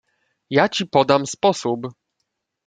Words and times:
"ja 0.49 0.67
ci 0.69 0.85
podam 0.85 1.25
sposób." 1.27 1.87